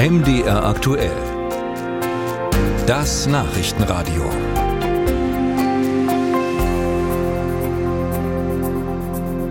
MDR 0.00 0.64
aktuell. 0.64 1.12
Das 2.86 3.26
Nachrichtenradio. 3.26 4.24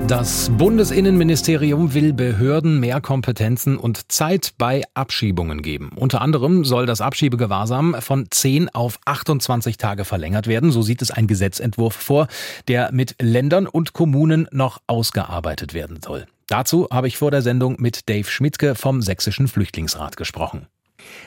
Das 0.08 0.50
Bundesinnenministerium 0.58 1.94
will 1.94 2.14
Behörden 2.14 2.80
mehr 2.80 3.00
Kompetenzen 3.00 3.78
und 3.78 4.12
Zeit 4.12 4.54
bei 4.58 4.82
Abschiebungen 4.96 5.62
geben. 5.62 5.92
Unter 5.96 6.22
anderem 6.22 6.66
soll 6.66 6.88
das 6.88 7.00
Abschiebegewahrsam 7.00 7.98
von 8.00 8.26
10 8.28 8.70
auf 8.70 8.98
28 9.06 9.78
Tage 9.78 10.04
verlängert 10.04 10.48
werden. 10.48 10.72
So 10.72 10.82
sieht 10.82 11.04
es 11.04 11.12
ein 11.12 11.28
Gesetzentwurf 11.28 11.94
vor, 11.94 12.28
der 12.68 12.92
mit 12.92 13.14
Ländern 13.22 13.68
und 13.68 13.94
Kommunen 13.94 14.48
noch 14.52 14.82
ausgearbeitet 14.88 15.76
werden 15.76 16.00
soll. 16.04 16.26
Dazu 16.50 16.88
habe 16.92 17.08
ich 17.08 17.18
vor 17.18 17.30
der 17.30 17.44
Sendung 17.44 17.76
mit 17.80 18.10
Dave 18.10 18.28
Schmidtke 18.28 18.74
vom 18.74 19.04
Sächsischen 19.04 19.48
Flüchtlingsrat 19.48 20.18
gesprochen. 20.18 20.68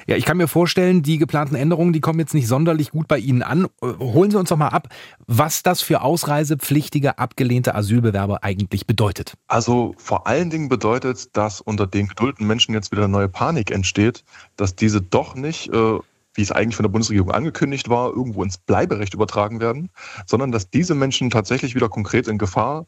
Ja, 0.06 0.16
ich 0.16 0.24
kann 0.24 0.36
mir 0.36 0.48
vorstellen, 0.48 1.02
die 1.02 1.16
geplanten 1.16 1.54
Änderungen, 1.54 1.92
die 1.92 2.00
kommen 2.00 2.18
jetzt 2.18 2.34
nicht 2.34 2.48
sonderlich 2.48 2.90
gut 2.90 3.06
bei 3.08 3.18
Ihnen 3.18 3.42
an. 3.42 3.68
Holen 3.80 4.32
Sie 4.32 4.38
uns 4.38 4.48
doch 4.48 4.56
mal 4.56 4.68
ab, 4.68 4.88
was 5.27 5.62
das 5.62 5.80
für 5.80 6.02
ausreisepflichtige 6.02 7.18
abgelehnte 7.18 7.74
Asylbewerber 7.74 8.42
eigentlich 8.42 8.86
bedeutet. 8.86 9.34
Also 9.46 9.94
vor 9.96 10.27
allen 10.27 10.50
Dingen 10.50 10.68
bedeutet, 10.68 11.36
dass 11.36 11.60
unter 11.60 11.86
den 11.86 12.08
geduldeten 12.08 12.46
Menschen 12.46 12.74
jetzt 12.74 12.91
wieder 12.91 13.04
eine 13.04 13.12
neue 13.12 13.28
Panik 13.28 13.70
entsteht, 13.70 14.24
dass 14.56 14.74
diese 14.74 15.00
doch 15.00 15.34
nicht 15.36 15.72
äh 15.72 16.00
wie 16.34 16.42
es 16.42 16.50
eigentlich 16.50 16.77
von 16.77 16.84
der 16.84 16.91
Bundesregierung 16.91 17.30
angekündigt 17.30 17.88
war, 17.88 18.08
irgendwo 18.10 18.42
ins 18.42 18.56
Bleiberecht 18.56 19.14
übertragen 19.14 19.60
werden, 19.60 19.91
sondern 20.27 20.50
dass 20.50 20.70
diese 20.70 20.94
Menschen 20.94 21.28
tatsächlich 21.30 21.74
wieder 21.74 21.88
konkret 21.88 22.27
in 22.27 22.38
Gefahr 22.38 22.86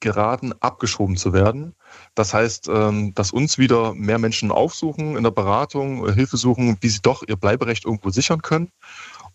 geraten, 0.00 0.52
abgeschoben 0.60 1.16
zu 1.16 1.32
werden. 1.32 1.74
Das 2.14 2.34
heißt, 2.34 2.68
ähm, 2.68 3.14
dass 3.14 3.30
uns 3.30 3.58
wieder 3.58 3.94
mehr 3.94 4.18
Menschen 4.18 4.50
aufsuchen 4.50 5.16
in 5.16 5.22
der 5.22 5.30
Beratung, 5.30 6.06
äh, 6.06 6.12
Hilfe 6.12 6.36
suchen, 6.36 6.76
wie 6.80 6.88
sie 6.88 7.00
doch 7.02 7.22
ihr 7.26 7.36
Bleiberecht 7.36 7.84
irgendwo 7.84 8.10
sichern 8.10 8.42
können. 8.42 8.70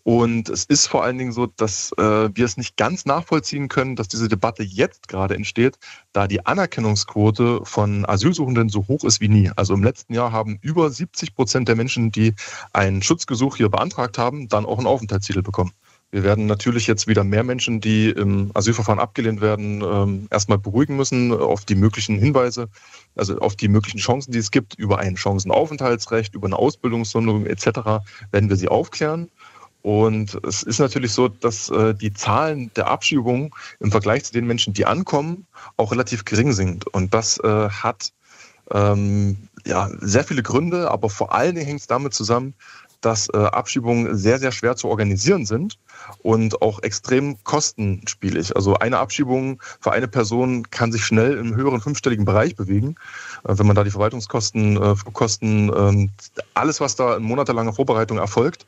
Und 0.04 0.48
es 0.48 0.64
ist 0.64 0.88
vor 0.88 1.04
allen 1.04 1.18
Dingen 1.18 1.32
so, 1.32 1.46
dass 1.46 1.92
äh, 1.92 2.28
wir 2.34 2.44
es 2.44 2.56
nicht 2.56 2.76
ganz 2.76 3.04
nachvollziehen 3.04 3.68
können, 3.68 3.94
dass 3.94 4.08
diese 4.08 4.28
Debatte 4.28 4.64
jetzt 4.64 5.06
gerade 5.06 5.34
entsteht, 5.36 5.78
da 6.12 6.26
die 6.26 6.44
Anerkennungsquote 6.44 7.60
von 7.64 8.04
Asylsuchenden 8.08 8.68
so 8.68 8.88
hoch 8.88 9.04
ist 9.04 9.20
wie 9.20 9.28
nie. 9.28 9.50
Also 9.54 9.74
im 9.74 9.84
letzten 9.84 10.14
Jahr 10.14 10.32
haben 10.32 10.58
über 10.60 10.90
70 10.90 11.36
Prozent 11.36 11.68
der 11.68 11.76
Menschen, 11.76 12.10
die 12.10 12.34
ein 12.72 13.02
Schutzgesuch 13.02 13.56
hier 13.56 13.68
beantragt 13.68 14.18
haben, 14.18 14.48
dann 14.48 14.66
auch 14.66 14.78
einen 14.78 14.88
Aufenthaltstitel 14.88 15.42
bekommen. 15.42 15.72
Wir 16.12 16.24
werden 16.24 16.44
natürlich 16.44 16.86
jetzt 16.86 17.06
wieder 17.06 17.24
mehr 17.24 17.42
Menschen, 17.42 17.80
die 17.80 18.10
im 18.10 18.50
Asylverfahren 18.52 19.00
abgelehnt 19.00 19.40
werden, 19.40 19.82
ähm, 19.82 20.28
erstmal 20.30 20.58
beruhigen 20.58 20.94
müssen 20.94 21.32
auf 21.32 21.64
die 21.64 21.74
möglichen 21.74 22.18
Hinweise, 22.18 22.68
also 23.16 23.38
auf 23.38 23.56
die 23.56 23.68
möglichen 23.68 23.98
Chancen, 23.98 24.30
die 24.30 24.38
es 24.38 24.50
gibt, 24.50 24.74
über 24.78 24.98
ein 24.98 25.16
Chancenaufenthaltsrecht, 25.16 26.34
über 26.34 26.46
eine 26.46 26.58
Ausbildungssonderung 26.58 27.46
etc. 27.46 28.04
werden 28.30 28.50
wir 28.50 28.56
sie 28.56 28.68
aufklären. 28.68 29.30
Und 29.80 30.38
es 30.46 30.62
ist 30.62 30.80
natürlich 30.80 31.12
so, 31.12 31.28
dass 31.28 31.70
äh, 31.70 31.94
die 31.94 32.12
Zahlen 32.12 32.70
der 32.76 32.88
Abschiebungen 32.88 33.50
im 33.80 33.90
Vergleich 33.90 34.24
zu 34.24 34.34
den 34.34 34.46
Menschen, 34.46 34.74
die 34.74 34.84
ankommen, 34.84 35.46
auch 35.78 35.92
relativ 35.92 36.26
gering 36.26 36.52
sind. 36.52 36.86
Und 36.88 37.14
das 37.14 37.38
äh, 37.38 37.70
hat 37.70 38.12
ähm, 38.70 39.48
ja, 39.64 39.88
sehr 40.00 40.24
viele 40.24 40.42
Gründe, 40.42 40.90
aber 40.90 41.08
vor 41.08 41.34
allen 41.34 41.54
Dingen 41.54 41.66
hängt 41.66 41.80
es 41.80 41.86
damit 41.86 42.12
zusammen, 42.12 42.54
dass 43.02 43.28
äh, 43.28 43.36
Abschiebungen 43.36 44.16
sehr, 44.16 44.38
sehr 44.38 44.52
schwer 44.52 44.76
zu 44.76 44.88
organisieren 44.88 45.44
sind 45.44 45.78
und 46.22 46.62
auch 46.62 46.82
extrem 46.82 47.42
kostenspielig. 47.44 48.56
Also 48.56 48.76
eine 48.76 48.98
Abschiebung 48.98 49.62
für 49.80 49.92
eine 49.92 50.08
Person 50.08 50.70
kann 50.70 50.92
sich 50.92 51.04
schnell 51.04 51.36
im 51.36 51.54
höheren 51.54 51.80
fünfstelligen 51.80 52.24
Bereich 52.24 52.56
bewegen. 52.56 52.94
Äh, 53.44 53.58
wenn 53.58 53.66
man 53.66 53.76
da 53.76 53.84
die 53.84 53.90
Verwaltungskosten, 53.90 54.76
äh, 54.80 54.96
Flugkosten, 54.96 55.68
äh, 55.70 56.08
alles, 56.54 56.80
was 56.80 56.96
da 56.96 57.16
in 57.16 57.24
monatelanger 57.24 57.72
Vorbereitung 57.72 58.18
erfolgt, 58.18 58.66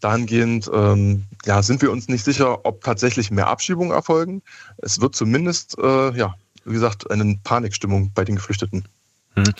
dahingehend 0.00 0.70
ähm, 0.72 1.24
ja, 1.44 1.62
sind 1.62 1.82
wir 1.82 1.92
uns 1.92 2.08
nicht 2.08 2.24
sicher, 2.24 2.64
ob 2.66 2.82
tatsächlich 2.82 3.30
mehr 3.30 3.48
Abschiebungen 3.48 3.92
erfolgen. 3.92 4.42
Es 4.78 5.00
wird 5.00 5.14
zumindest, 5.14 5.78
äh, 5.78 6.10
ja, 6.16 6.34
wie 6.64 6.72
gesagt, 6.72 7.10
eine 7.10 7.38
Panikstimmung 7.44 8.10
bei 8.14 8.24
den 8.24 8.36
Geflüchteten. 8.36 8.84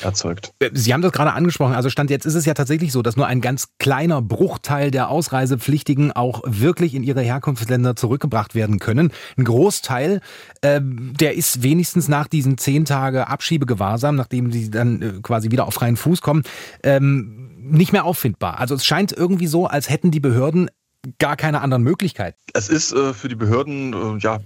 Erzeugt. 0.03 0.53
Äh, 0.59 0.71
Sie 0.73 0.93
haben 0.93 1.03
das 1.03 1.13
gerade 1.13 1.33
angesprochen. 1.33 1.75
Also 1.75 1.91
Stand 1.91 2.11
jetzt 2.11 2.27
ist 2.27 2.35
es 2.35 2.45
ja 2.45 2.55
tatsächlich 2.55 2.93
so, 2.93 3.03
dass 3.03 3.17
nur 3.17 3.27
ein 3.27 3.41
ganz 3.41 3.69
kleiner 3.79 4.23
Bruchteil 4.23 4.91
der 4.91 5.09
Ausreisepflichtigen 5.09 6.13
auch 6.13 6.43
wirklich 6.47 6.95
in 6.95 7.03
ihre 7.03 7.23
Herkunftsländer 7.23 7.97
zurückgebracht 7.97 8.55
werden 8.55 8.79
können. 8.79 9.13
Ein 9.37 9.45
Großteil, 9.45 10.21
äh, 10.61 10.81
der 10.83 11.35
ist 11.35 11.63
wenigstens 11.63 12.09
nach 12.09 12.29
diesen 12.29 12.59
zehn 12.59 12.85
Tage 12.85 13.29
Abschiebegewahrsam, 13.29 14.17
nachdem 14.17 14.53
sie 14.53 14.71
dann 14.71 15.03
äh, 15.03 15.13
quasi 15.23 15.51
wieder 15.51 15.67
auf 15.67 15.75
freien 15.75 15.97
Fuß 15.97 16.21
kommen, 16.21 16.43
ähm, 16.83 17.51
nicht 17.59 17.93
mehr 17.93 18.05
auffindbar. 18.05 18.61
Also 18.61 18.75
es 18.75 18.85
scheint 18.85 19.13
irgendwie 19.13 19.47
so, 19.47 19.67
als 19.67 19.89
hätten 19.89 20.11
die 20.11 20.21
Behörden 20.21 20.71
gar 21.19 21.37
keine 21.37 21.61
anderen 21.61 21.83
Möglichkeiten. 21.83 22.39
Es 22.53 22.69
ist 22.69 22.93
äh, 22.93 23.13
für 23.13 23.29
die 23.29 23.35
Behörden 23.35 23.93
äh, 23.93 24.19
ja 24.19 24.41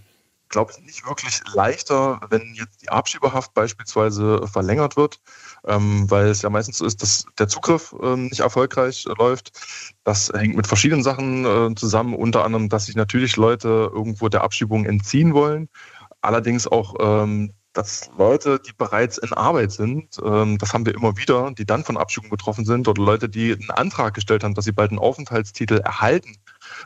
glaube 0.48 0.72
ich, 0.72 0.84
nicht 0.84 1.06
wirklich 1.06 1.40
leichter, 1.54 2.20
wenn 2.30 2.54
jetzt 2.54 2.82
die 2.82 2.88
Abschiebehaft 2.88 3.54
beispielsweise 3.54 4.46
verlängert 4.46 4.96
wird, 4.96 5.20
ähm, 5.66 6.10
weil 6.10 6.26
es 6.26 6.42
ja 6.42 6.50
meistens 6.50 6.78
so 6.78 6.86
ist, 6.86 7.02
dass 7.02 7.26
der 7.38 7.48
Zugriff 7.48 7.94
ähm, 8.02 8.26
nicht 8.26 8.40
erfolgreich 8.40 9.06
läuft. 9.18 9.52
Das 10.04 10.30
hängt 10.34 10.56
mit 10.56 10.66
verschiedenen 10.66 11.02
Sachen 11.02 11.44
äh, 11.44 11.74
zusammen, 11.74 12.14
unter 12.14 12.44
anderem, 12.44 12.68
dass 12.68 12.86
sich 12.86 12.96
natürlich 12.96 13.36
Leute 13.36 13.90
irgendwo 13.92 14.28
der 14.28 14.42
Abschiebung 14.42 14.84
entziehen 14.86 15.34
wollen. 15.34 15.68
Allerdings 16.20 16.66
auch 16.66 16.94
ähm, 17.00 17.52
dass 17.74 18.10
Leute, 18.18 18.58
die 18.58 18.72
bereits 18.76 19.18
in 19.18 19.32
Arbeit 19.32 19.70
sind, 19.70 20.18
ähm, 20.24 20.58
das 20.58 20.72
haben 20.72 20.84
wir 20.84 20.94
immer 20.94 21.16
wieder, 21.16 21.52
die 21.52 21.64
dann 21.64 21.84
von 21.84 21.96
Abschiebung 21.96 22.28
betroffen 22.28 22.64
sind 22.64 22.88
oder 22.88 23.00
Leute, 23.00 23.28
die 23.28 23.52
einen 23.52 23.70
Antrag 23.70 24.14
gestellt 24.14 24.42
haben, 24.42 24.54
dass 24.54 24.64
sie 24.64 24.72
bald 24.72 24.90
einen 24.90 24.98
Aufenthaltstitel 24.98 25.78
erhalten 25.78 26.36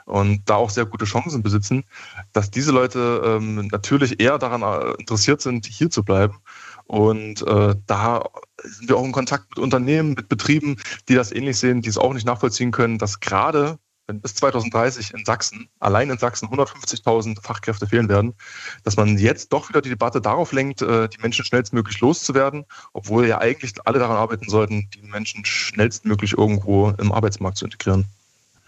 und 0.05 0.43
da 0.47 0.57
auch 0.57 0.71
sehr 0.71 0.87
gute 0.87 1.05
Chancen 1.05 1.43
besitzen, 1.43 1.85
dass 2.33 2.51
diese 2.51 2.73
Leute 2.73 3.23
ähm, 3.25 3.69
natürlich 3.69 4.21
eher 4.21 4.39
daran 4.39 4.63
äh, 4.63 4.93
interessiert 4.99 5.41
sind, 5.41 5.67
hier 5.67 5.91
zu 5.91 6.05
bleiben. 6.05 6.39
Und 6.85 7.47
äh, 7.47 7.75
da 7.87 8.25
sind 8.63 8.89
wir 8.89 8.97
auch 8.97 9.05
in 9.05 9.13
Kontakt 9.13 9.51
mit 9.51 9.59
Unternehmen, 9.59 10.15
mit 10.15 10.29
Betrieben, 10.29 10.77
die 11.09 11.15
das 11.15 11.33
ähnlich 11.33 11.59
sehen, 11.59 11.83
die 11.83 11.89
es 11.89 11.99
auch 11.99 12.13
nicht 12.13 12.27
nachvollziehen 12.27 12.71
können, 12.71 12.99
dass 12.99 13.21
gerade 13.21 13.79
wenn 14.07 14.21
bis 14.21 14.35
2030 14.35 15.15
in 15.15 15.25
Sachsen, 15.25 15.69
allein 15.79 16.11
in 16.11 16.19
Sachsen 16.19 16.49
150.000 16.49 17.41
Fachkräfte 17.41 17.87
fehlen 17.87 18.09
werden, 18.09 18.35
dass 18.83 18.97
man 18.97 19.17
jetzt 19.17 19.53
doch 19.53 19.69
wieder 19.69 19.81
die 19.81 19.91
Debatte 19.91 20.21
darauf 20.21 20.53
lenkt, 20.53 20.83
äh, 20.83 21.09
die 21.09 21.21
Menschen 21.21 21.45
schnellstmöglich 21.45 22.01
loszuwerden, 22.01 22.65
obwohl 22.93 23.27
ja 23.27 23.39
eigentlich 23.39 23.75
alle 23.85 23.99
daran 23.99 24.17
arbeiten 24.17 24.49
sollten, 24.49 24.89
die 24.91 25.03
Menschen 25.03 25.45
schnellstmöglich 25.45 26.37
irgendwo 26.37 26.91
im 26.91 27.13
Arbeitsmarkt 27.13 27.59
zu 27.59 27.65
integrieren. 27.65 28.07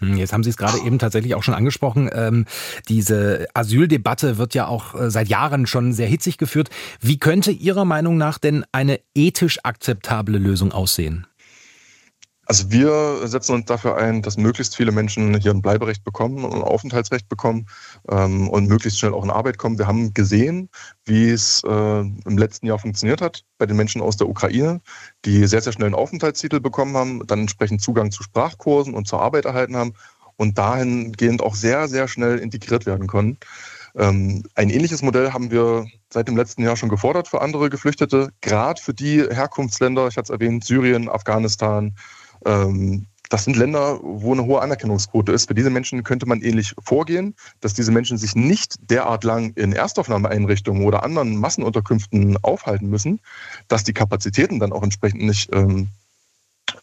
Hm, 0.05 0.17
jetzt 0.17 0.33
haben 0.33 0.43
Sie 0.43 0.49
es 0.49 0.57
gerade 0.57 0.79
eben 0.79 0.99
tatsächlich 0.99 1.35
auch 1.35 1.43
schon 1.43 1.53
angesprochen. 1.53 2.09
Ähm, 2.13 2.45
diese 2.87 3.47
Asyldebatte 3.53 4.37
wird 4.37 4.53
ja 4.53 4.67
auch 4.67 4.95
äh, 4.95 5.09
seit 5.09 5.27
Jahren 5.27 5.67
schon 5.67 5.93
sehr 5.93 6.07
hitzig 6.07 6.37
geführt. 6.37 6.69
Wie 7.01 7.17
könnte 7.17 7.51
Ihrer 7.51 7.85
Meinung 7.85 8.17
nach 8.17 8.37
denn 8.37 8.65
eine 8.71 8.99
ethisch 9.13 9.59
akzeptable 9.63 10.37
Lösung 10.37 10.71
aussehen? 10.71 11.27
Also 12.45 12.71
wir 12.71 13.27
setzen 13.27 13.55
uns 13.55 13.65
dafür 13.65 13.97
ein, 13.97 14.21
dass 14.21 14.37
möglichst 14.37 14.75
viele 14.75 14.91
Menschen 14.91 15.39
hier 15.39 15.51
ein 15.51 15.61
Bleiberecht 15.61 16.03
bekommen 16.03 16.43
und 16.43 16.53
ein 16.53 16.61
Aufenthaltsrecht 16.61 17.27
bekommen 17.27 17.65
ähm, 18.09 18.49
und 18.49 18.67
möglichst 18.67 18.99
schnell 18.99 19.13
auch 19.13 19.23
in 19.23 19.31
Arbeit 19.31 19.57
kommen. 19.57 19.79
Wir 19.79 19.87
haben 19.87 20.13
gesehen, 20.13 20.69
wie 21.05 21.29
es 21.29 21.63
äh, 21.63 21.99
im 21.99 22.37
letzten 22.37 22.67
Jahr 22.67 22.77
funktioniert 22.77 23.21
hat 23.21 23.43
bei 23.57 23.65
den 23.65 23.75
Menschen 23.75 24.01
aus 24.01 24.17
der 24.17 24.29
Ukraine, 24.29 24.81
die 25.25 25.47
sehr, 25.47 25.61
sehr 25.61 25.73
schnell 25.73 25.87
einen 25.87 25.95
Aufenthaltstitel 25.95 26.59
bekommen 26.59 26.95
haben, 26.95 27.25
dann 27.25 27.41
entsprechend 27.41 27.81
Zugang 27.81 28.11
zu 28.11 28.21
Sprachkursen 28.21 28.93
und 28.93 29.07
zur 29.07 29.21
Arbeit 29.21 29.45
erhalten 29.45 29.75
haben 29.75 29.93
und 30.37 30.57
dahingehend 30.57 31.41
auch 31.41 31.55
sehr, 31.55 31.87
sehr 31.87 32.07
schnell 32.07 32.37
integriert 32.37 32.85
werden 32.85 33.07
können. 33.07 33.37
Ähm, 33.95 34.43
ein 34.55 34.69
ähnliches 34.69 35.01
Modell 35.01 35.31
haben 35.31 35.51
wir 35.51 35.87
seit 36.11 36.27
dem 36.27 36.37
letzten 36.37 36.61
Jahr 36.63 36.75
schon 36.75 36.89
gefordert 36.89 37.27
für 37.27 37.41
andere 37.41 37.69
Geflüchtete, 37.69 38.29
gerade 38.41 38.81
für 38.81 38.93
die 38.93 39.21
Herkunftsländer, 39.21 40.07
ich 40.07 40.17
hatte 40.17 40.33
es 40.33 40.39
erwähnt, 40.41 40.65
Syrien, 40.65 41.09
Afghanistan, 41.09 41.95
ähm, 42.45 43.07
das 43.29 43.43
sind 43.43 43.57
Länder, 43.57 43.99
wo 44.01 44.33
eine 44.33 44.45
hohe 44.45 44.61
Anerkennungsquote 44.61 45.31
ist. 45.31 45.47
Für 45.47 45.55
diese 45.55 45.69
Menschen 45.69 46.03
könnte 46.03 46.27
man 46.27 46.41
ähnlich 46.41 46.75
vorgehen, 46.83 47.35
dass 47.59 47.73
diese 47.73 47.91
Menschen 47.91 48.17
sich 48.17 48.35
nicht 48.35 48.75
derart 48.89 49.23
lang 49.23 49.53
in 49.55 49.73
Erstaufnahmeeinrichtungen 49.73 50.83
oder 50.83 51.03
anderen 51.03 51.37
Massenunterkünften 51.37 52.37
aufhalten 52.43 52.87
müssen, 52.89 53.19
dass 53.67 53.83
die 53.83 53.93
Kapazitäten 53.93 54.59
dann 54.59 54.71
auch 54.71 54.83
entsprechend 54.83 55.23
nicht 55.23 55.49
ähm, 55.53 55.89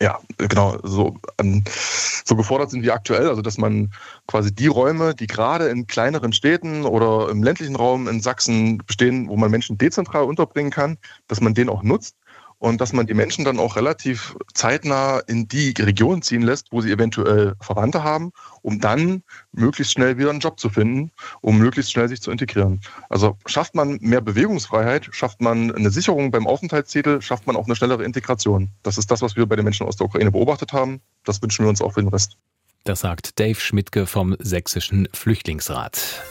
ja, 0.01 0.19
genau, 0.39 0.79
so, 0.83 1.17
ähm, 1.39 1.65
so 2.25 2.35
gefordert 2.35 2.71
sind 2.71 2.83
wie 2.83 2.91
aktuell. 2.91 3.29
Also, 3.29 3.43
dass 3.43 3.59
man 3.59 3.93
quasi 4.27 4.55
die 4.55 4.67
Räume, 4.67 5.15
die 5.15 5.27
gerade 5.27 5.69
in 5.69 5.87
kleineren 5.87 6.33
Städten 6.33 6.85
oder 6.85 7.29
im 7.29 7.43
ländlichen 7.43 7.77
Raum 7.77 8.09
in 8.09 8.21
Sachsen 8.21 8.79
bestehen, 8.79 9.29
wo 9.29 9.37
man 9.37 9.51
Menschen 9.51 9.79
dezentral 9.79 10.25
unterbringen 10.25 10.71
kann, 10.71 10.99
dass 11.29 11.41
man 11.41 11.55
den 11.55 11.69
auch 11.69 11.83
nutzt 11.83 12.17
und 12.63 12.81
dass 12.81 12.93
man 12.93 13.09
die 13.09 13.15
Menschen 13.15 13.45
dann 13.45 13.59
auch 13.59 13.75
relativ 13.75 14.37
zeitnah 14.55 15.19
in 15.27 15.49
die 15.49 15.75
Region 15.81 16.23
ziehen 16.23 16.43
lässt, 16.43 16.69
wo 16.71 16.81
sie 16.81 16.93
eventuell 16.93 17.55
Verwandte 17.61 18.05
haben, 18.05 18.31
um 18.63 18.79
dann 18.79 19.25
möglichst 19.51 19.95
schnell 19.95 20.17
wieder 20.17 20.31
einen 20.31 20.39
Job 20.39 20.61
zu 20.61 20.71
finden, 20.71 21.11
um 21.41 21.59
möglichst 21.59 21.91
schnell 21.91 22.09
sich 22.09 22.23
zu 22.23 22.31
integrieren. 22.31 22.81
Also 23.09 23.37
schafft 23.47 23.75
man 23.75 23.99
mehr 24.01 24.21
Bewegungsfreiheit, 24.21 25.09
schafft 25.11 25.41
man 25.41 25.75
eine 25.75 25.91
Sicherung 25.91 26.31
beim 26.31 26.47
Aufenthaltstitel, 26.47 27.21
schafft 27.21 27.49
man 27.49 27.57
auch 27.57 27.67
eine 27.67 27.75
schnellere 27.75 28.05
Integration. 28.05 28.71
Das 28.85 28.97
ist 28.97 29.11
das, 29.11 29.23
was 29.23 29.35
wir 29.35 29.45
bei 29.47 29.57
den 29.57 29.65
Menschen 29.65 29.85
aus 29.85 29.97
der 29.97 30.07
Ukraine 30.07 30.31
beobachtet 30.31 30.73
haben. 30.73 31.01
Das 31.25 31.43
wünschen 31.43 31.65
wir 31.65 31.69
uns 31.69 31.83
auch 31.83 31.95
für 31.95 32.01
den 32.01 32.11
Rest. 32.11 32.37
Das 32.85 33.01
sagt 33.01 33.41
Dave 33.41 33.59
Schmidtke 33.59 34.07
vom 34.07 34.37
Sächsischen 34.39 35.09
Flüchtlingsrat. 35.13 36.23